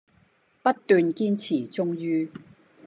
[0.63, 2.31] 不斷堅持，終於